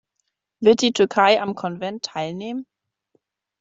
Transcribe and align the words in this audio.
Wird 0.63 0.81
die 0.81 0.93
Türkei 0.93 1.39
am 1.39 1.53
Konvent 1.53 2.03
teilnehmen? 2.05 2.65